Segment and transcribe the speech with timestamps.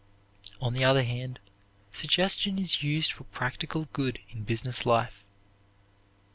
[0.59, 1.39] On the other hand,
[1.93, 5.23] suggestion is used for practical good in business life.